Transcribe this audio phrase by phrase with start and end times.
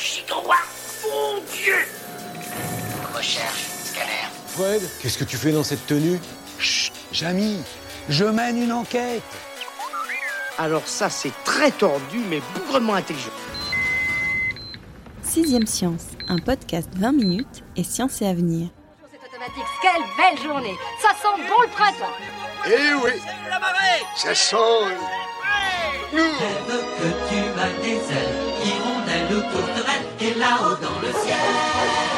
[0.00, 0.56] 2,21 gigawatts
[1.04, 1.74] Mon Dieu
[3.14, 4.28] Recherche, scanner.
[4.46, 6.18] Fred, qu'est-ce que tu fais dans cette tenue?
[6.58, 7.58] Chut, Jamy,
[8.08, 9.22] je mène une enquête.
[10.58, 13.30] Alors ça, c'est très tordu, mais bougrement intelligent.
[15.22, 18.68] Sixième Science, un podcast 20 minutes et science et avenir.
[19.10, 19.64] C'est automatique.
[19.82, 22.16] Quelle belle journée Ça sent bon le printemps
[22.66, 23.12] Eh oui
[24.16, 24.56] Ça sent...
[26.12, 28.79] Nous que tu des ailes,
[29.34, 32.09] ou tourterelles, et là-haut dans le ciel,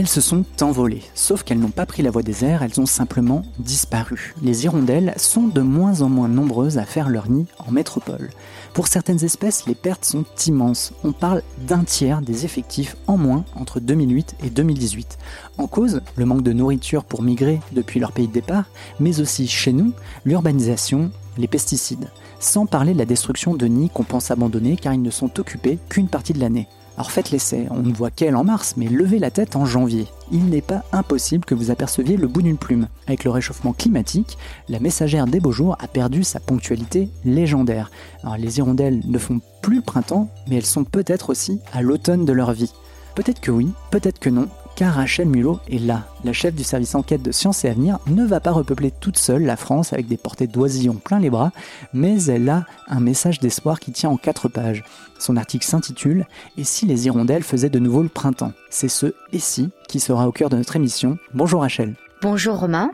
[0.00, 2.86] Elles se sont envolées, sauf qu'elles n'ont pas pris la voie des airs, elles ont
[2.86, 4.34] simplement disparu.
[4.40, 8.30] Les hirondelles sont de moins en moins nombreuses à faire leur nid en métropole.
[8.72, 10.94] Pour certaines espèces, les pertes sont immenses.
[11.04, 15.18] On parle d'un tiers des effectifs en moins entre 2008 et 2018.
[15.58, 18.70] En cause, le manque de nourriture pour migrer depuis leur pays de départ,
[19.00, 19.92] mais aussi chez nous,
[20.24, 22.08] l'urbanisation, les pesticides.
[22.40, 25.78] Sans parler de la destruction de nids qu'on pense abandonnés car ils ne sont occupés
[25.90, 26.68] qu'une partie de l'année.
[26.96, 30.06] Alors faites l'essai, on ne voit qu'elle en mars, mais levez la tête en janvier.
[30.32, 32.88] Il n'est pas impossible que vous aperceviez le bout d'une plume.
[33.06, 34.38] Avec le réchauffement climatique,
[34.70, 37.90] la messagère des beaux jours a perdu sa ponctualité légendaire.
[38.22, 42.24] Alors les hirondelles ne font plus le printemps, mais elles sont peut-être aussi à l'automne
[42.24, 42.72] de leur vie.
[43.14, 46.06] Peut-être que oui, peut-être que non, car Rachel Mulot est là.
[46.24, 49.44] La chef du service enquête de Sciences et Avenir ne va pas repeupler toute seule
[49.44, 51.52] la France avec des portées d'oisillons plein les bras,
[51.92, 54.84] mais elle a un message d'espoir qui tient en quatre pages.
[55.18, 56.26] Son article s'intitule
[56.56, 58.52] Et si les hirondelles faisaient de nouveau le printemps?
[58.70, 61.18] C'est ce Et si qui sera au cœur de notre émission.
[61.34, 61.94] Bonjour Rachel.
[62.22, 62.90] Bonjour Romain.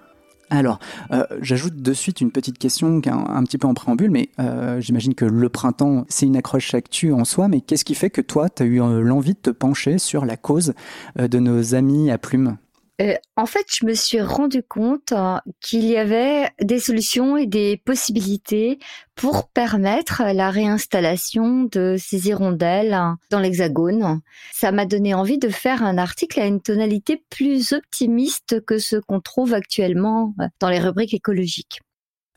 [0.50, 0.78] Alors,
[1.10, 4.80] euh, j'ajoute de suite une petite question un, un petit peu en préambule, mais euh,
[4.80, 8.20] j'imagine que le printemps, c'est une accroche actu en soi, mais qu'est-ce qui fait que
[8.20, 10.74] toi, tu as eu euh, l'envie de te pencher sur la cause
[11.18, 12.56] de nos amis à plumes
[13.02, 17.46] Euh, en fait, je me suis rendu compte euh, qu'il y avait des solutions et
[17.46, 18.78] des possibilités
[19.14, 24.20] pour permettre la réinstallation de ces hirondelles euh, dans l'Hexagone.
[24.52, 28.96] Ça m'a donné envie de faire un article à une tonalité plus optimiste que ce
[28.96, 31.80] qu'on trouve actuellement euh, dans les rubriques écologiques.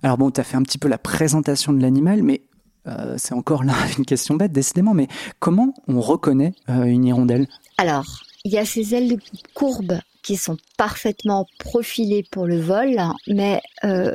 [0.03, 2.43] Alors bon, tu as fait un petit peu la présentation de l'animal, mais
[2.87, 5.07] euh, c'est encore là une question bête, décidément, mais
[5.39, 7.47] comment on reconnaît euh, une hirondelle?
[7.77, 9.17] Alors, il y a ces ailes
[9.53, 12.97] courbes qui sont parfaitement profilées pour le vol,
[13.27, 14.13] mais euh,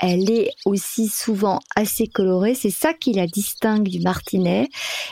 [0.00, 2.54] elle est aussi souvent assez colorée.
[2.54, 4.68] C'est ça qui la distingue du martinet.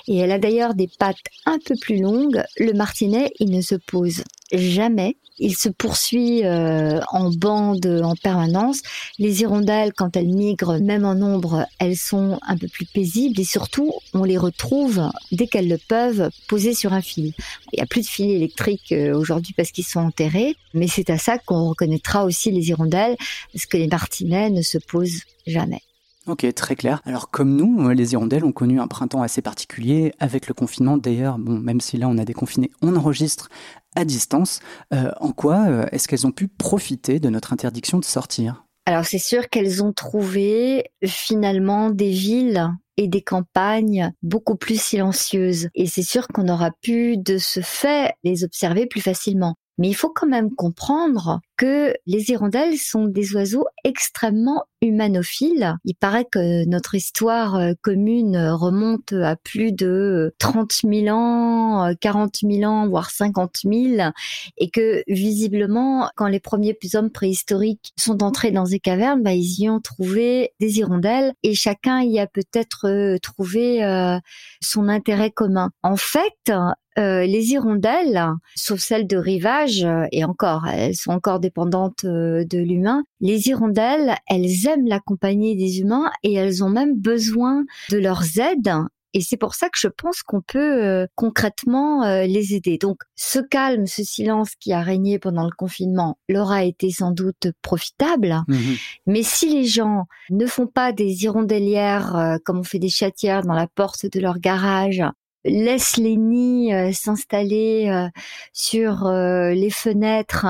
[0.06, 2.42] Et elle a d'ailleurs des pattes un peu plus longues.
[2.58, 5.16] Le martinet, il ne se pose jamais.
[5.38, 8.80] Il se poursuit euh, en bande en permanence.
[9.18, 13.44] Les hirondelles, quand elles migrent, même en nombre, elles sont un peu plus paisibles et
[13.44, 17.34] surtout, on les retrouve dès qu'elles le peuvent posées sur un fil.
[17.72, 21.10] Il n'y a plus de fil électrique euh, aujourd'hui parce qu'ils sont enterrés, mais c'est
[21.10, 23.16] à ça qu'on reconnaîtra aussi les hirondelles
[23.52, 25.80] parce que les martinets ne se posent jamais.
[26.26, 27.02] Ok, très clair.
[27.04, 30.96] Alors comme nous, euh, les hirondelles ont connu un printemps assez particulier avec le confinement.
[30.96, 33.48] D'ailleurs, bon, même si là on a déconfiné, on enregistre
[33.94, 34.58] à distance.
[34.92, 38.64] Euh, en quoi euh, est-ce qu'elles ont pu profiter de notre interdiction de sortir?
[38.86, 45.68] Alors c'est sûr qu'elles ont trouvé finalement des villes et des campagnes beaucoup plus silencieuses.
[45.74, 49.54] Et c'est sûr qu'on aura pu de ce fait les observer plus facilement.
[49.78, 55.76] Mais il faut quand même comprendre que les hirondelles sont des oiseaux extrêmement humanophiles.
[55.84, 62.38] Il paraît que notre histoire euh, commune remonte à plus de 30 000 ans, 40
[62.42, 64.10] 000 ans, voire 50 000,
[64.58, 69.60] et que visiblement, quand les premiers hommes préhistoriques sont entrés dans ces cavernes, bah, ils
[69.62, 74.18] y ont trouvé des hirondelles, et chacun y a peut-être euh, trouvé euh,
[74.60, 75.70] son intérêt commun.
[75.82, 76.52] En fait,
[76.98, 82.44] euh, les hirondelles, sauf celles de rivage, euh, et encore, elles sont encore dépendantes euh,
[82.44, 87.64] de l'humain, les hirondelles, elles aiment la compagnie des humains et elles ont même besoin
[87.90, 88.72] de leurs aides.
[89.16, 92.76] Et c'est pour ça que je pense qu'on peut euh, concrètement euh, les aider.
[92.76, 97.12] Donc ce calme, ce silence qui a régné pendant le confinement leur a été sans
[97.12, 98.42] doute profitable.
[98.46, 98.76] Mhm.
[99.06, 103.40] Mais si les gens ne font pas des hirondellières euh, comme on fait des chatières
[103.40, 105.02] dans la porte de leur garage,
[105.46, 108.08] laissent les nids s'installer
[108.52, 110.46] sur les fenêtres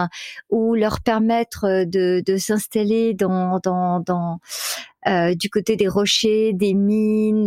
[0.50, 4.40] ou leur permettre de, de s'installer dans, dans, dans
[5.36, 7.46] du côté des rochers, des mines,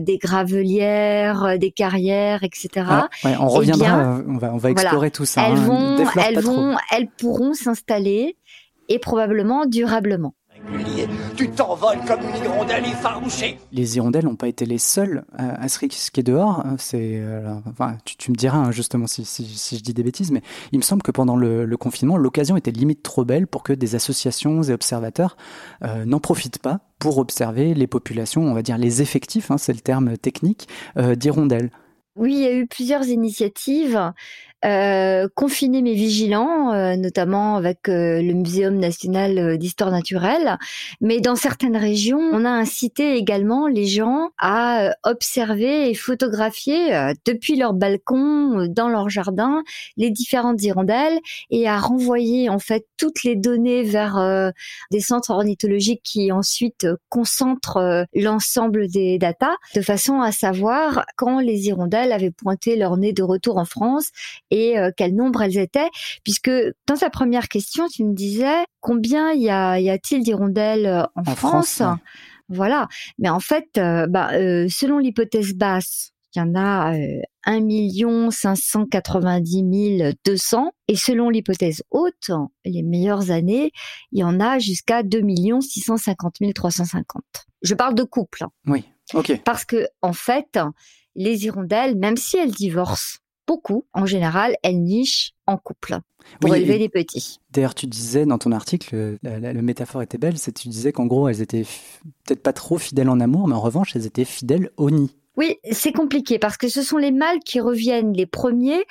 [0.00, 2.68] des gravelières, des carrières, etc.
[2.88, 5.46] Ah, ouais, on Eh reviendra, bien, on va, on va explorer tout ça.
[5.48, 5.64] elles hein.
[5.64, 6.54] vont, elles trop.
[6.54, 8.36] vont, elles pourront s'installer
[8.88, 10.34] et probablement durablement.
[11.36, 13.58] Tu t'envoles comme une hirondelle effarouchée.
[13.72, 16.64] Les hirondelles n'ont pas été les seules à, à se risquer dehors.
[16.78, 20.02] C'est, euh, enfin, tu, tu me diras hein, justement si, si, si je dis des
[20.02, 23.46] bêtises, mais il me semble que pendant le, le confinement, l'occasion était limite trop belle
[23.46, 25.36] pour que des associations et observateurs
[25.84, 29.72] euh, n'en profitent pas pour observer les populations, on va dire les effectifs, hein, c'est
[29.72, 31.70] le terme technique, euh, d'hirondelles.
[32.16, 34.12] Oui, il y a eu plusieurs initiatives.
[34.64, 40.58] Euh, confiner mais vigilants, euh, notamment avec euh, le Muséum national euh, d'histoire naturelle.
[41.00, 46.92] Mais dans certaines régions, on a incité également les gens à euh, observer et photographier
[46.92, 49.62] euh, depuis leur balcon, dans leur jardin,
[49.96, 51.20] les différentes hirondelles
[51.50, 54.52] et à renvoyer en fait toutes les données vers
[54.90, 61.68] des centres ornithologiques qui ensuite concentrent l'ensemble des datas de façon à savoir quand les
[61.68, 64.10] hirondelles avaient pointé leur nez de retour en France
[64.50, 65.88] et euh, quel nombre elles étaient,
[66.24, 66.50] puisque
[66.86, 71.20] dans ta première question, tu me disais combien y a- y a-t-il d'hirondelles euh, en,
[71.20, 71.36] En France,
[71.76, 72.02] France, ouais.
[72.50, 77.20] Voilà, mais en fait, euh, bah, euh, selon l'hypothèse basse, il y en a euh,
[77.44, 82.30] 1 590 200 et selon l'hypothèse haute,
[82.64, 83.72] les meilleures années,
[84.12, 85.22] il y en a jusqu'à 2
[85.60, 87.22] 650 350.
[87.62, 88.44] Je parle de couple.
[88.44, 88.50] hein.
[88.66, 88.84] Oui,
[89.14, 89.40] ok.
[89.44, 90.58] Parce que, en fait,
[91.14, 93.18] les hirondelles, même si elles divorcent
[93.48, 95.96] beaucoup, en général, elles nichent en couple
[96.40, 97.38] pour Oui, élever les petits.
[97.50, 100.92] D'ailleurs, tu disais dans ton article, la, la- la métaphore était belle, c'est tu disais
[100.92, 101.64] qu'en gros, elles étaient
[102.24, 105.10] peut-être pas trop fidèles en amour, mais en revanche, elles étaient fidèles au nid.
[105.38, 108.82] Oui, c'est compliqué parce que ce sont les mâles qui reviennent les premiers.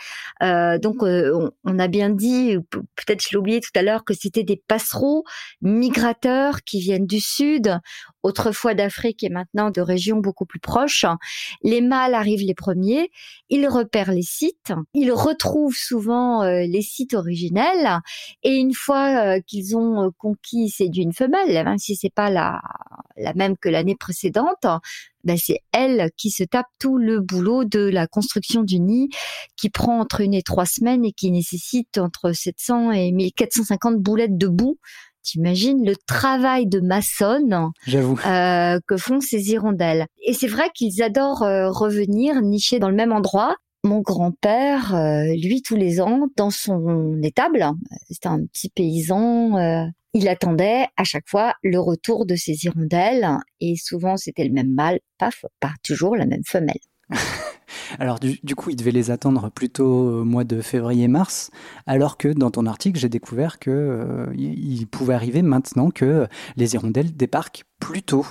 [0.42, 4.06] Euh, donc, euh, on, on a bien dit, peut-être je l'ai oublié tout à l'heure,
[4.06, 5.26] que c'était des passereaux
[5.62, 7.78] migrateurs qui viennent du sud,
[8.24, 11.06] autrefois d'Afrique et maintenant de régions beaucoup plus proches.
[11.64, 13.12] Les mâles arrivent les premiers,
[13.50, 18.00] ils repèrent les sites, ils retrouvent souvent euh, les sites originels
[18.44, 22.30] et une fois euh, qu'ils ont euh, conquis, séduit une femelle, même si c'est pas
[22.30, 22.62] la,
[23.18, 24.66] la même que l'année précédente,
[25.24, 29.10] ben c'est elle qui se tape tout le boulot de la construction du nid
[29.58, 34.38] qui prend entre une et trois semaines et qui nécessite entre 700 et 1450 boulettes
[34.38, 34.78] de boue.
[35.28, 40.06] T'imagines le travail de maçonne euh, que font ces hirondelles.
[40.26, 43.58] Et c'est vrai qu'ils adorent euh, revenir nicher dans le même endroit.
[43.84, 47.66] Mon grand-père, euh, lui, tous les ans, dans son étable,
[48.10, 53.28] c'était un petit paysan, il attendait à chaque fois le retour de ces hirondelles
[53.60, 55.30] et souvent c'était le même mâle, pas
[55.84, 56.80] toujours la même femelle.
[58.00, 61.52] Alors du, coup, ils devaient les attendre plutôt au mois de février-mars,
[61.86, 66.28] alors que dans ton article, j'ai découvert que euh, il il pouvait arriver maintenant que
[66.56, 68.26] les hirondelles débarquent plus tôt.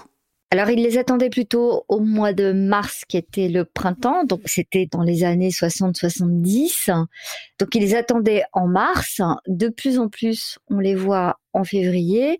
[0.53, 4.87] Alors, il les attendait plutôt au mois de mars, qui était le printemps, donc c'était
[4.87, 7.05] dans les années 60-70.
[7.59, 9.21] Donc, il les attendait en mars.
[9.49, 12.39] De plus en plus, on les voit en février.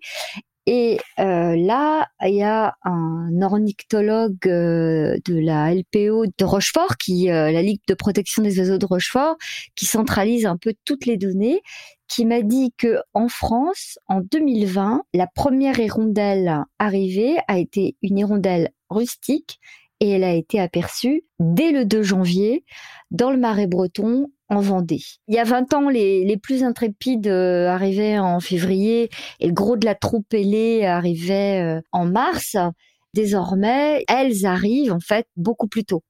[0.69, 7.31] Et euh, là, il y a un ornithologue euh, de la LPO de Rochefort, qui
[7.31, 9.37] euh, la Ligue de protection des oiseaux de Rochefort,
[9.77, 11.61] qui centralise un peu toutes les données,
[12.09, 18.17] qui m'a dit que en France, en 2020, la première hirondelle arrivée a été une
[18.17, 19.61] hirondelle rustique
[20.01, 22.65] et elle a été aperçue dès le 2 janvier
[23.09, 25.01] dans le Marais breton en Vendée.
[25.27, 29.53] Il y a 20 ans, les, les plus intrépides euh, arrivaient en février et le
[29.53, 32.55] gros de la troupe ailée arrivait euh, en mars.
[33.13, 36.03] Désormais, elles arrivent en fait beaucoup plus tôt.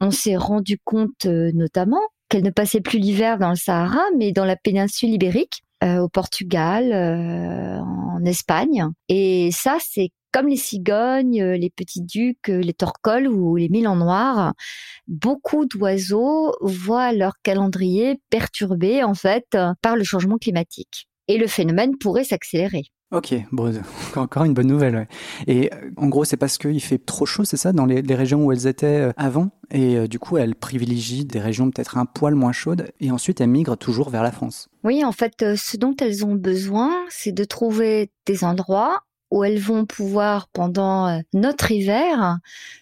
[0.00, 4.32] On s'est rendu compte euh, notamment qu'elles ne passaient plus l'hiver dans le Sahara, mais
[4.32, 8.86] dans la péninsule ibérique, au Portugal, en Espagne.
[9.10, 13.68] Et ça, c'est comme les cigognes, euh, les petits ducs, euh, les torcoles ou les
[13.68, 14.52] mille en noir.
[15.06, 21.08] Beaucoup d'oiseaux voient leur calendrier perturbé en fait par le changement climatique.
[21.28, 22.82] Et le phénomène pourrait s'accélérer.
[23.14, 23.72] Ok, bon,
[24.16, 24.96] encore une bonne nouvelle.
[24.96, 25.08] ouais.
[25.46, 28.14] Et euh, en gros, c'est parce qu'il fait trop chaud, c'est ça, dans les, les
[28.16, 29.50] régions où elles étaient avant?
[29.70, 32.90] Et euh, du coup, elles privilégient des régions peut-être un poil moins chaudes.
[32.98, 34.68] Et ensuite, elles migrent toujours vers la France.
[34.82, 39.02] Oui, en fait, ce dont elles ont besoin, c'est de trouver des endroits
[39.34, 42.38] où elles vont pouvoir, pendant euh, notre hiver,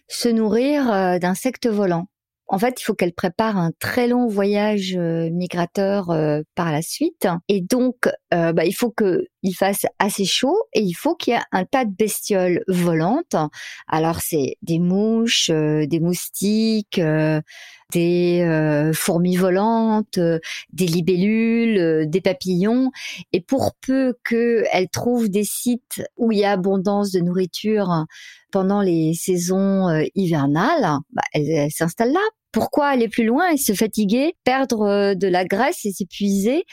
[0.07, 2.09] se nourrir euh, d'insectes volants.
[2.47, 6.09] En fait, il faut qu'elles préparent un très long voyage euh, migrateur
[6.55, 7.27] par la suite.
[7.49, 11.43] Et donc, bah, il faut qu'il fasse assez chaud et il faut qu'il y ait
[11.53, 13.37] un tas de bestioles volantes.
[13.89, 17.01] Alors, c'est des mouches, des moustiques,
[17.93, 20.39] des euh, fourmis volantes, euh,
[20.73, 22.91] des libellules, euh, des papillons.
[23.33, 28.07] Et pour peu qu'elles trouvent des sites où il y a abondance de nourriture
[28.51, 32.21] pendant les saisons hivernales, bah, elles s'installent là.
[32.53, 36.65] Pourquoi aller plus loin et se fatiguer, perdre de la graisse et s'épuiser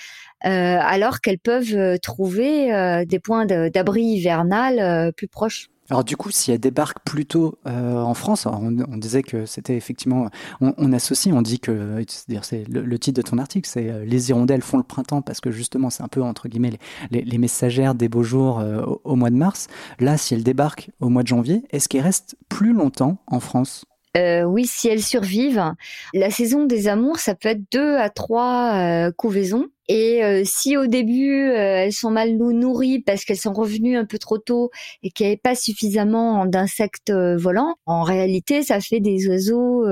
[0.42, 5.70] alors qu'elles peuvent trouver des points d'abri hivernal plus proches?
[5.90, 10.30] Alors du coup, si elle débarque plutôt euh, en France, on, disait que c'était effectivement,
[10.62, 12.04] on, associe, on dit que,
[12.44, 15.50] c'est le, titre de ton article, c'est euh, les hirondelles font le printemps parce que
[15.50, 16.74] justement c'est un peu entre guillemets
[17.12, 19.68] les, messagères des beaux jours euh, au, mois de mars.
[20.00, 23.86] Là, si elle débarque au mois de janvier, est-ce qu'elle reste plus longtemps en France?
[24.16, 25.74] Oui, si elles survivent.
[26.14, 29.68] La saison des amours, ça peut être deux à trois couvaisons.
[29.90, 34.06] Et euh, si au début euh, elles sont mal nourries parce qu'elles sont revenues un
[34.06, 34.70] peu trop tôt
[35.02, 39.86] et qu'il n'y avait pas suffisamment d'insectes euh, volants, en réalité ça fait des oiseaux,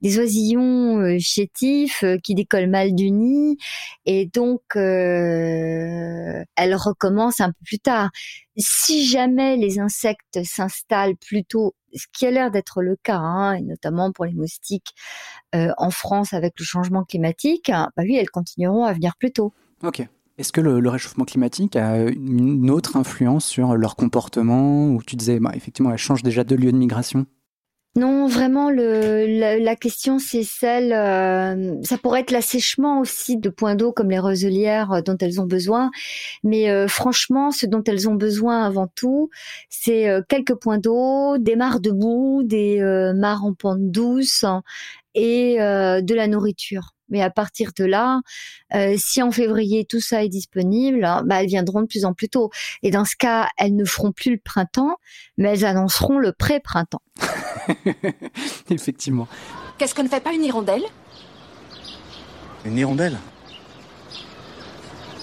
[0.00, 3.56] des oisillons chétifs qui décollent mal du nid
[4.06, 8.10] et donc elles recommencent un peu plus tard.
[8.56, 13.54] Si jamais les insectes s'installent plus tôt ce qui a l'air d'être le cas, hein,
[13.54, 14.94] et notamment pour les moustiques
[15.54, 19.32] euh, en France avec le changement climatique, hein, bah oui, elles continueront à venir plus
[19.32, 19.52] tôt.
[19.82, 20.06] Ok.
[20.38, 25.38] Est-ce que le, réchauffement climatique a une autre influence sur leur comportement Ou tu disais,
[25.38, 27.26] bah, effectivement, elles changent déjà de lieu de migration?
[27.94, 29.26] Non, vraiment, le,
[29.58, 34.18] la, question, c'est celle, euh, ça pourrait être l'assèchement aussi de points d'eau comme les
[34.18, 35.90] roselières euh, dont elles ont besoin.
[36.42, 39.28] Mais euh, franchement, ce dont elles ont besoin avant tout,
[39.68, 42.80] c'est quelques points d'eau, des mares de boue, des
[43.14, 44.46] mares en pente douce
[45.14, 46.94] et de la nourriture.
[47.12, 48.22] Mais à partir de là,
[48.74, 52.14] euh, si en février tout ça est disponible, hein, bah, elles viendront de plus en
[52.14, 52.50] plus tôt.
[52.82, 54.96] Et dans ce cas, elles ne feront plus le printemps,
[55.36, 57.02] mais elles annonceront le pré-printemps.
[58.70, 59.28] Effectivement.
[59.76, 60.84] Qu'est-ce que ne fait pas une hirondelle?
[62.64, 63.18] Une hirondelle?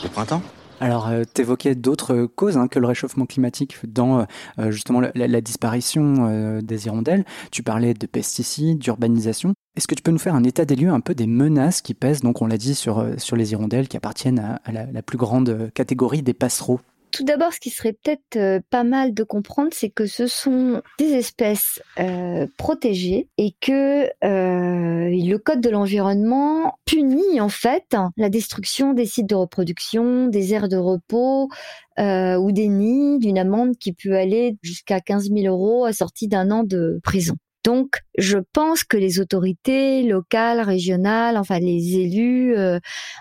[0.04, 0.44] Le printemps?
[0.82, 4.26] Alors, euh, tu évoquais d'autres causes hein, que le réchauffement climatique dans
[4.60, 7.26] euh, justement la, disparition euh, des hirondelles.
[7.52, 9.56] Tu parlais de pesticides, d'urbanisation.
[9.76, 11.94] Est-ce que tu peux nous faire un état des lieux un peu des menaces qui
[11.94, 15.72] pèsent, donc on l'a dit, sur, sur les hirondelles qui appartiennent à, la, plus grande
[15.74, 16.80] catégorie des passereaux?
[17.12, 20.82] Tout d'abord, ce qui serait peut-être euh, pas mal de comprendre, c'est que ce sont
[21.00, 28.30] des espèces euh, protégées et que euh, le code de l'environnement punit en fait la
[28.30, 31.50] destruction des sites de reproduction, des aires de repos
[31.98, 36.64] ou des nids d'une amende qui peut aller jusqu'à 15 000 euros assortie d'un an
[36.64, 37.36] de prison.
[37.70, 42.80] Donc, je pense que les autorités locales, régionales, enfin les élus euh,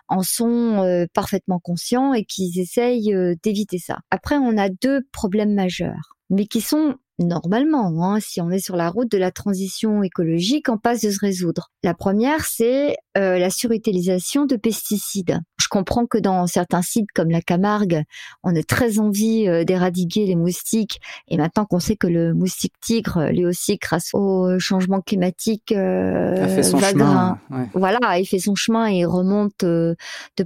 [0.08, 3.98] en sont euh, parfaitement conscients et qu'ils essayent euh, d'éviter ça.
[4.10, 8.76] Après, on a deux problèmes majeurs, mais qui sont normalement, hein, si on est sur
[8.76, 11.68] la route de la transition écologique, en passe de se résoudre.
[11.82, 15.40] La première, c'est la surutilisation de pesticides.
[15.68, 18.04] Je comprends que dans certains sites comme la Camargue,
[18.42, 20.98] on a très envie euh, d'éradiquer les moustiques,
[21.28, 26.42] et maintenant qu'on sait que le moustique tigre, lui aussi, grâce au changement climatique, euh,
[26.42, 27.38] a fait son chemin.
[27.74, 29.96] Voilà, il fait son chemin et remonte de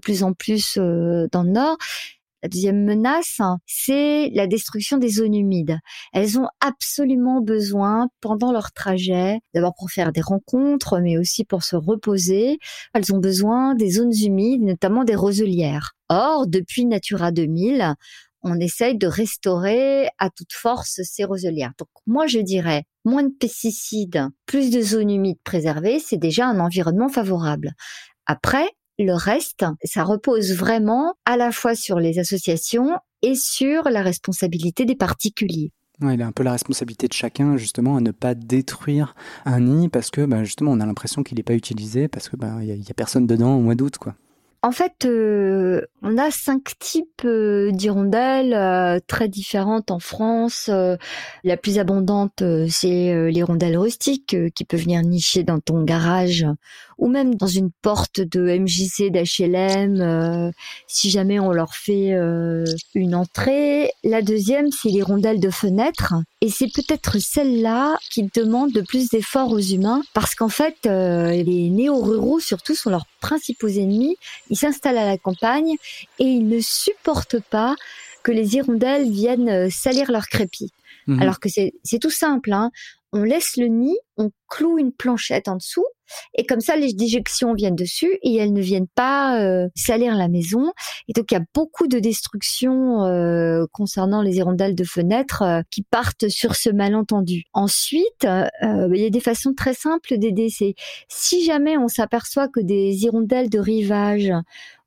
[0.03, 1.77] plus en plus dans le nord.
[2.43, 5.79] La deuxième menace, c'est la destruction des zones humides.
[6.13, 11.63] Elles ont absolument besoin, pendant leur trajet, d'abord pour faire des rencontres, mais aussi pour
[11.63, 12.59] se reposer,
[12.95, 15.93] elles ont besoin des zones humides, notamment des roselières.
[16.09, 17.95] Or, depuis Natura 2000,
[18.43, 21.73] on essaye de restaurer à toute force ces roselières.
[21.79, 26.61] Donc moi je dirais moins de pesticides, plus de zones humides préservées, c'est déjà un
[26.61, 27.73] environnement favorable.
[28.27, 28.69] Après,
[28.99, 34.85] le reste, ça repose vraiment à la fois sur les associations et sur la responsabilité
[34.85, 35.73] des particuliers.
[36.01, 39.61] Ouais, il a un peu la responsabilité de chacun justement à ne pas détruire un
[39.61, 42.57] nid parce que bah, justement on a l'impression qu'il n'est pas utilisé parce que bah,
[42.61, 44.15] il y, a personne dedans au mois d'août quoi.
[44.65, 50.71] En fait, euh, on a cinq types euh, d'hirondelles euh, très différentes en France.
[51.43, 56.47] la plus abondante, c'est l'hirondelle rustique qui peut venir nicher dans ton garage
[56.99, 60.53] ou même dans une porte de MJC d'HLM
[60.87, 62.15] si jamais on leur fait
[62.95, 63.91] une entrée.
[64.05, 69.53] La deuxième, c'est l'hirondelle de fenêtre et c'est peut-être celle-là qui demande de plus d'efforts
[69.53, 74.17] aux humains parce qu'en fait, euh, les néo-ruraux surtout sont leurs principaux ennemis.
[74.51, 75.77] Ils s'installent à la campagne
[76.19, 77.77] et ils ne supportent pas
[78.23, 80.71] que les hirondelles viennent euh, salir leur crépi.
[81.07, 81.23] Mhm.
[81.23, 82.53] Alors que c'est tout simple.
[82.53, 82.71] Hein.
[83.13, 85.87] On laisse le nid, on cloue une planchette en dessous
[86.35, 90.29] Et comme ça, les déjections viennent dessus et elles ne viennent pas euh, salir la
[90.29, 90.73] maison.
[91.09, 95.61] Et donc, il y a beaucoup de destructions euh, concernant les hirondelles de fenêtres euh,
[95.71, 97.45] qui partent sur ce malentendu.
[97.53, 100.49] Ensuite, il y a des façons très simples d'aider.
[100.49, 100.75] C'est
[101.09, 104.33] si jamais on s'aperçoit que des hirondelles de rivage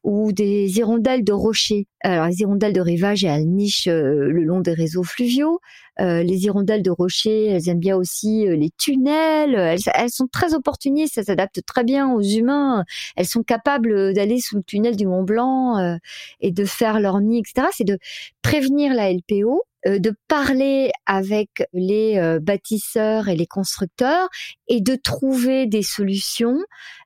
[0.06, 1.88] ou des hirondelles de rochers.
[2.06, 5.60] Alors les hirondelles de rivage, elles nichent euh, le long des réseaux fluviaux.
[6.00, 9.56] Euh, les hirondelles de rochers, elles aiment bien aussi euh, les tunnels.
[9.56, 12.84] Elles, sont très opportunistes, elles s'adaptent très bien aux humains.
[13.16, 15.98] Elles sont capables d'aller sous le tunnel du Mont Blanc
[16.42, 17.70] et de faire leur nid, etc.
[17.76, 17.98] C'est de
[18.44, 24.30] prévenir la LPO de parler avec les bâtisseurs et les constructeurs
[24.68, 26.58] et de trouver des solutions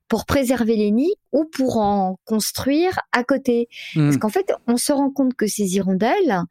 [0.10, 3.70] pour préserver les nids ou pour en construire à côté.
[3.96, 4.06] Mmh.
[4.06, 6.44] Parce qu'en fait, on se rend compte que ces hirondelles,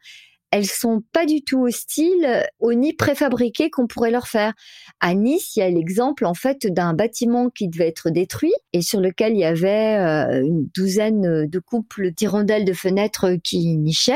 [0.50, 4.54] elles sont pas du tout hostiles aux nids préfabriqués qu'on pourrait leur faire.
[5.00, 8.80] À Nice, il y a l'exemple en fait d'un bâtiment qui devait être détruit et
[8.80, 14.14] sur lequel il y avait euh, une douzaine de couples d'hirondelles de fenêtres qui nichaient.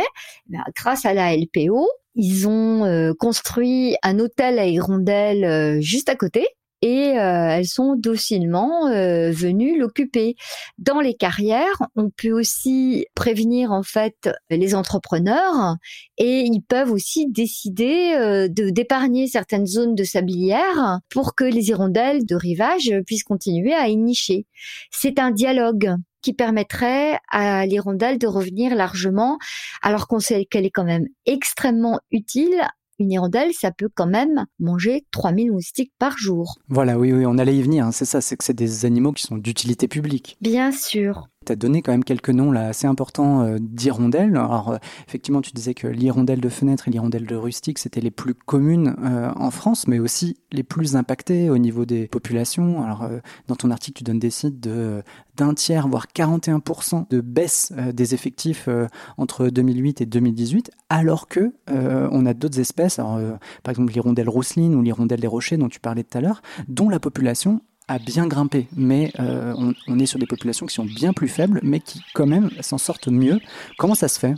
[0.48, 6.08] Ben, grâce à la LPO, ils ont euh, construit un hôtel à hirondelles euh, juste
[6.08, 6.46] à côté
[6.82, 10.34] et euh, elles sont docilement euh, venues l'occuper.
[10.78, 15.76] Dans les carrières, on peut aussi prévenir en fait les entrepreneurs
[16.18, 21.68] et ils peuvent aussi décider euh, de d'épargner certaines zones de sablière pour que les
[21.68, 24.46] hirondelles de rivage puissent continuer à y nicher.
[24.90, 29.38] C'est un dialogue qui permettrait à l'hirondelle de revenir largement,
[29.82, 32.62] alors qu'on sait qu'elle est quand même extrêmement utile
[33.02, 36.58] une hirondelle, ça peut quand même manger 3000 moustiques par jour.
[36.68, 37.86] Voilà, oui, oui, on allait y venir.
[37.86, 37.92] Hein.
[37.92, 40.36] C'est ça, c'est que c'est des animaux qui sont d'utilité publique.
[40.40, 41.28] Bien sûr.
[41.44, 44.36] Tu as donné quand même quelques noms là assez importants euh, d'hirondelles.
[44.36, 44.76] Alors euh,
[45.08, 48.96] effectivement, tu disais que l'hirondelle de fenêtre et l'hirondelle de rustique, c'était les plus communes
[49.02, 52.82] euh, en France, mais aussi les plus impactées au niveau des populations.
[52.82, 53.08] Alors
[53.48, 55.02] dans ton article, tu donnes des sites de
[55.34, 58.68] d'un tiers, voire 41% de baisse des effectifs
[59.16, 64.82] entre 2008 et 2018, alors que on a d'autres espèces, par exemple l'hirondelle rousseline ou
[64.82, 68.68] l'hirondelle des rochers dont tu parlais tout à l'heure, dont la population a bien grimpé,
[68.74, 69.54] mais euh,
[69.86, 72.78] on, est sur des populations qui sont bien plus faibles, mais qui quand même s'en
[72.78, 73.38] sortent mieux.
[73.76, 74.34] Comment ça se fait?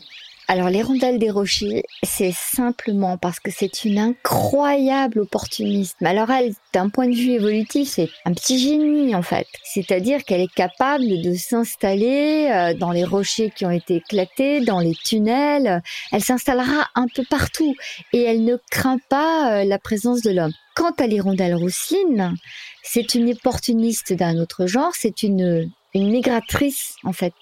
[0.47, 5.97] Alors les rondelles des rochers, c'est simplement parce que c'est une incroyable opportuniste.
[6.05, 9.47] Alors elle, d'un point de vue évolutif, c'est un petit génie en fait.
[9.65, 14.81] C'est-à-dire qu'elle est capable de s'installer euh, dans les rochers qui ont été éclatés, dans
[14.81, 15.83] les tunnels.
[16.13, 17.75] Elle s'installera un peu partout
[18.13, 20.53] et elle ne craint pas euh, la présence de l'homme.
[20.77, 22.35] Quant à l'hirondelle rousseline,
[22.83, 27.33] c'est une opportuniste d'un autre genre, c'est une, une migratrice en fait,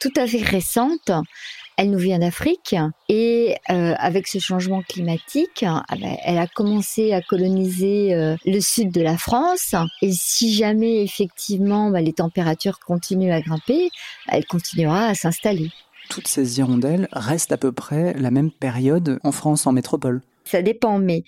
[0.00, 1.10] tout à fait récente.
[1.76, 2.74] Elle nous vient d'Afrique
[3.08, 8.60] et euh, avec ce changement climatique, ah ben, elle a commencé à coloniser euh, le
[8.60, 9.74] sud de la France.
[10.02, 13.88] Et si jamais effectivement bah, les températures continuent à grimper,
[14.28, 15.70] elle continuera à s'installer.
[16.10, 20.20] Toutes ces hirondelles restent à peu près la même période en France, en métropole.
[20.44, 21.24] Ça dépend, mais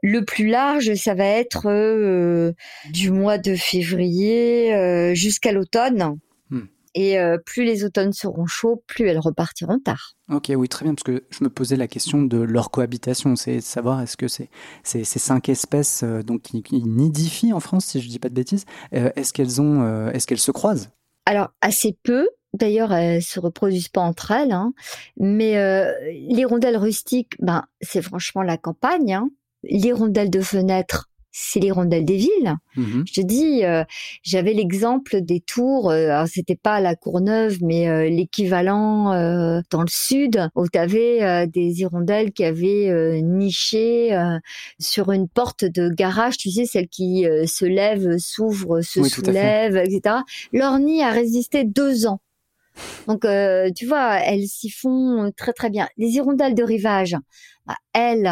[0.00, 2.52] le plus large, ça va être euh,
[2.90, 6.18] du mois de février jusqu'à l'automne.
[6.50, 6.66] Hmm.
[6.94, 10.14] Et euh, plus les automnes seront chauds, plus elles repartiront tard.
[10.30, 13.60] Ok, oui, très bien, parce que je me posais la question de leur cohabitation, c'est
[13.60, 14.48] savoir est-ce que c'est
[14.84, 18.64] ces cinq espèces donc qui, nidifient en France, si je ne dis pas de bêtises,
[18.92, 20.88] est-ce qu'elles ont, est-ce qu'elles se croisent?
[21.26, 22.28] Alors assez peu.
[22.54, 24.74] D'ailleurs, elles se reproduisent pas entre elles, hein.
[25.16, 25.56] mais
[26.12, 29.14] l'hirondelle rustique, ben c'est franchement la campagne.
[29.14, 29.30] Hein
[29.64, 32.56] l'hirondelle de fenêtre, c'est l'hirondelle des villes.
[32.76, 33.04] Mhm.
[33.06, 33.84] Je te dis, euh,
[34.22, 35.90] j'avais l'exemple des tours.
[35.90, 41.46] Euh, c'était pas la Courneuve, mais euh, l'équivalent euh, dans le sud, où tu avais
[41.46, 44.16] des hirondelles qui avaient niché
[44.78, 46.36] sur une porte de garage.
[46.36, 50.16] Tu sais, celle qui se lève, s'ouvre, se soulève, etc.
[50.52, 52.20] Leur nid a résisté deux ans.
[53.06, 53.26] Donc,
[53.74, 55.88] tu vois, elles s'y font très très bien.
[55.96, 57.16] Les hirondelles de rivage,
[57.66, 58.30] bah, elles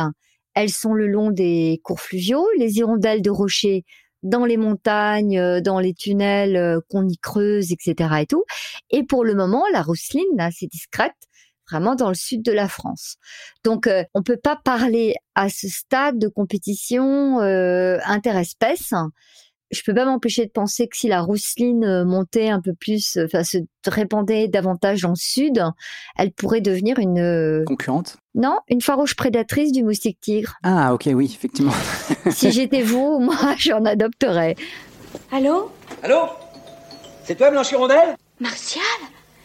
[0.55, 3.85] elles sont le long des cours fluviaux, les hirondelles de rochers
[4.23, 8.11] dans les montagnes, euh, dans les tunnels euh, qu'on y creuse, etc.
[8.21, 8.45] et tout.
[8.91, 11.15] Et pour le moment, la rousseline, assez discrète,
[11.71, 13.17] vraiment dans le sud de la France.
[13.65, 18.93] Donc, euh, on peut pas parler à ce stade de compétition interespèce
[19.71, 23.17] je peux pas m'empêcher de penser que si la rousseline euh, montait un peu plus,
[23.17, 25.63] euh, enfin se répandait davantage dans le sud,
[26.17, 28.17] elle pourrait devenir une euh, concurrente?
[28.35, 30.55] Non, une farouche prédatrice du moustique tigre.
[30.63, 31.73] Ah ok, oui, effectivement.
[32.31, 34.57] si j'étais vous, moi, j'en adopterais.
[35.33, 35.71] Allô?
[36.03, 36.27] Allô?
[37.25, 38.17] C'est toi, Blanche Hirondelle?
[38.41, 38.83] Martial?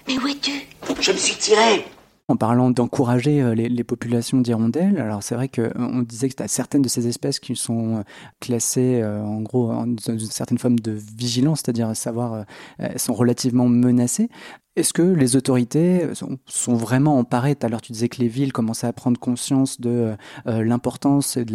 [0.07, 0.67] Mais où es-tu?
[0.99, 1.85] Je me suis tiré.
[2.27, 6.89] En parlant d'encourager euh, les, populations d'hirondelles, alors c'est vrai qu'on disait que certaines de
[6.89, 8.03] ces espèces qui sont
[8.39, 12.45] classées en gros dans une certaine forme de vigilance, c'est-à-dire savoir
[12.79, 14.29] elles sont relativement menacées.
[14.75, 17.55] Est-ce que les autorités sont, vraiment emparées?
[17.55, 21.38] Tout à l'heure, tu disais que les villes commençaient à prendre conscience de euh, l'importance
[21.38, 21.45] et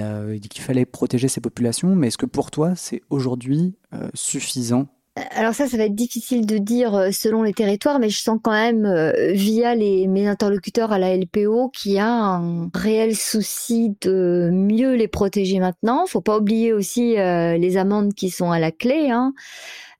[0.41, 5.55] qu'il fallait protéger ces populations, mais est-ce que pour toi, c'est aujourd'hui euh, suffisant alors
[5.55, 8.53] ça, ça va être difficile de dire euh, selon les territoires, mais je sens quand
[8.53, 8.87] même,
[9.33, 14.95] via les, mes interlocuteurs à la LPO, qu'il y a un réel souci de mieux
[14.95, 16.07] les protéger maintenant.
[16.07, 19.11] Faut pas oublier aussi les amendes qui sont à la clé.
[19.11, 19.33] Hein.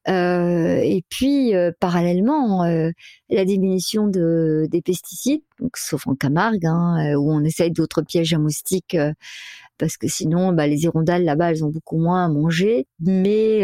[0.09, 2.91] Euh, et puis, euh, parallèlement, euh,
[3.29, 5.43] la diminution de, des pesticides,
[5.77, 8.97] sauf en Camargue, hein, où on essaye d'autres pièges à moustiques,
[9.81, 12.87] parce que sinon, bah, les hirondelles là-bas, elles ont beaucoup moins à manger.
[13.01, 13.63] Mais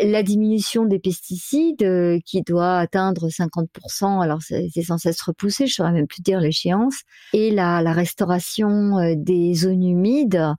[0.00, 5.92] la diminution des pesticides qui doit atteindre 50%, alors c'est sans cesse repoussé, je saurais
[5.92, 7.00] même plus dire l'échéance,
[7.32, 10.54] et la, la restauration des zones humides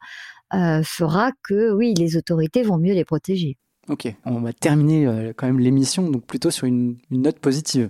[0.51, 3.57] fera que oui, les autorités vont mieux les protéger.
[3.89, 7.89] Ok, on va terminer euh, quand même l'émission, donc plutôt sur une, note positive.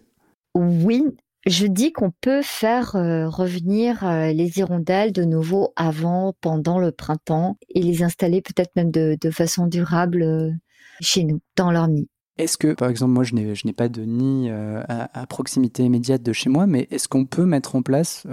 [0.55, 1.03] Oui,
[1.45, 6.91] je dis qu'on peut faire euh, revenir euh, les hirondelles de nouveau avant, pendant le
[6.91, 10.53] printemps, et les installer peut-être même de, façon durable
[11.01, 12.09] chez nous, dans leur nid.
[12.37, 16.49] Est-ce que, par exemple, moi, je n'ai pas de nid à, proximité immédiate de chez
[16.49, 18.25] moi, mais est-ce qu'on peut mettre en place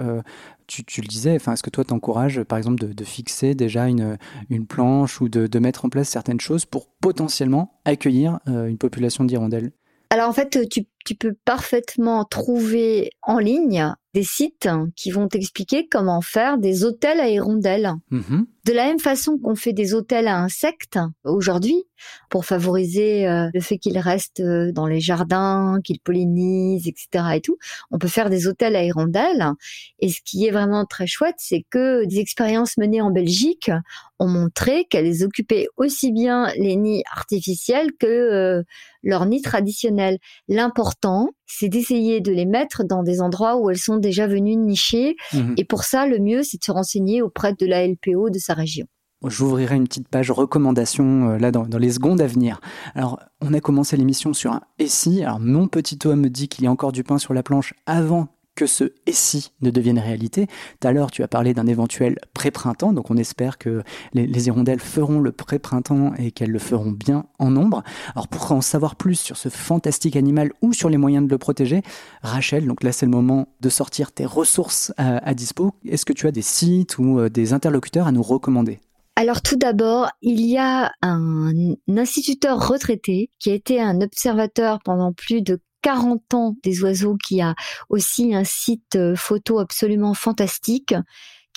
[0.67, 4.17] tu, le disais, enfin, est-ce que toi t'encourages, par exemple, de, fixer déjà une,
[4.49, 9.23] une planche ou de, mettre en place certaines choses pour potentiellement accueillir euh, une population
[9.23, 9.71] d'hirondelles?
[10.09, 15.87] Alors en fait, tu, tu, peux parfaitement trouver en ligne des sites qui vont t'expliquer
[15.87, 17.93] comment faire des hôtels à hirondelles.
[18.11, 18.45] Mm-hmm.
[18.65, 21.85] De la même façon qu'on fait des hôtels à insectes aujourd'hui,
[22.29, 27.25] pour favoriser euh, le fait qu'ils restent euh, dans les jardins, qu'ils pollinisent, etc.
[27.35, 27.57] et tout,
[27.91, 29.51] on peut faire des hôtels à hirondelles.
[29.99, 33.71] Et ce qui est vraiment très chouette, c'est que des expériences menées en Belgique
[34.19, 38.63] ont montré qu'elles occupaient aussi bien les nids artificiels que euh,
[39.03, 40.17] leurs nids traditionnels.
[40.47, 40.96] L'important,
[41.45, 45.15] c'est d'essayer de les mettre dans des endroits où elles sont déjà venues nicher.
[45.33, 45.55] Mhm.
[45.57, 48.53] Et pour ça, le mieux, c'est de se renseigner auprès de la LPO de sa
[48.53, 48.85] région.
[49.25, 52.61] J'ouvrirai une petite page recommandation euh, là dans, les secondes à venir.
[52.93, 55.23] Alors, on a commencé l'émission sur un et si.
[55.23, 57.73] Alors, mon petit homme me dit qu'il y a encore du pain sur la planche
[57.87, 60.47] avant que ce et si ne devienne réalité.
[60.81, 64.79] Tout à l'heure, tu as parlé d'un éventuel pré-printemps, donc on espère que les, hirondelles
[64.79, 67.83] feront le pré-printemps et qu'elles le feront bien en nombre.
[68.15, 71.37] Alors pour en savoir plus sur ce fantastique animal ou sur les moyens de le
[71.37, 71.83] protéger,
[72.23, 75.73] Rachel, donc là c'est le moment de sortir tes ressources à, dispo.
[75.85, 78.79] Est-ce que tu as des sites ou euh, des interlocuteurs à nous recommander?
[79.15, 85.13] Alors tout d'abord, il y a un instituteur retraité qui a été un observateur pendant
[85.13, 87.55] plus de 40 ans des oiseaux qui a
[87.89, 90.93] aussi un site euh, photo absolument fantastique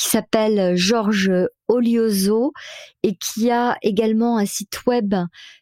[0.00, 1.30] qui s'appelle Georges
[1.68, 2.54] Olioso
[3.02, 5.14] et qui a également un site web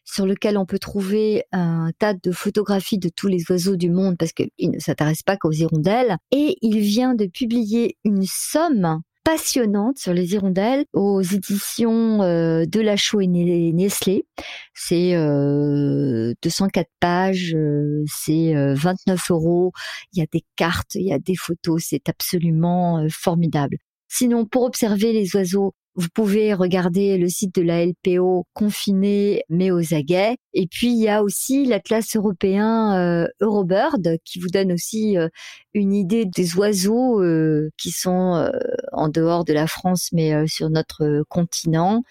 [0.05, 4.17] sur lequel on peut trouver un tas de photographies de tous les oiseaux du monde
[4.17, 6.15] parce qu'il ne s'intéresse pas qu'aux hirondelles.
[6.31, 12.81] Et il vient de publier une somme passionnante sur les hirondelles aux éditions euh, de
[12.81, 14.25] La Chaux et Nestlé.
[14.73, 19.71] C'est 204 euh, pages, euh, c'est 29 euros.
[20.13, 23.77] Il y a des cartes, il y a des photos, c'est absolument formidable.
[24.07, 29.71] Sinon, pour observer les oiseaux vous pouvez regarder le site de la LPO confiné mais
[29.71, 30.37] aux aguets.
[30.53, 35.27] Et puis il y a aussi l'atlas européen euh, Eurobird qui vous donne aussi euh,
[35.73, 38.49] une idée des oiseaux euh, qui sont
[38.91, 42.03] en dehors de la France mais sur notre continent.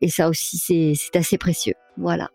[0.00, 1.74] Et ça aussi c'est assez précieux.
[1.96, 2.30] Voilà.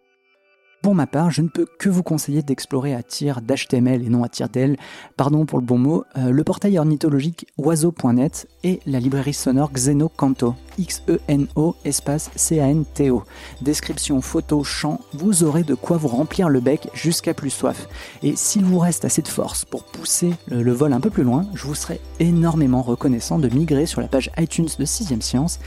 [0.82, 4.24] Pour ma part, je ne peux que vous conseiller d'explorer à tir d'HTML et non
[4.24, 4.78] à tir d'L,
[5.16, 10.10] pardon pour le bon mot, euh, le portail ornithologique oiseau.net et la librairie sonore Xeno
[10.10, 13.24] Canto, X-E-N-O espace C-A-N-T-O.
[13.62, 17.88] Description, photo, chant, vous aurez de quoi vous remplir le bec jusqu'à plus soif.
[18.24, 21.46] Et s'il vous reste assez de force pour pousser le, vol un peu plus loin,
[21.54, 25.60] je vous serai énormément reconnaissant de migrer sur la page iTunes de 6ème Science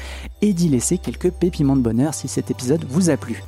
[0.42, 3.44] et d'y laisser quelques pépiments de bonheur si cet épisode vous a plu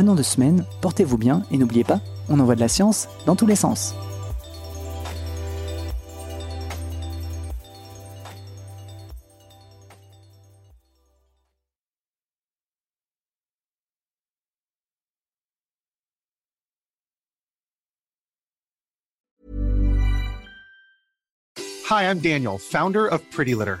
[0.00, 3.36] un an de semaine, portez-vous bien et n'oubliez pas, on envoie de la science dans
[3.36, 3.94] tous les sens.
[21.90, 23.80] Hi, I'm Daniel, founder of Pretty Litter.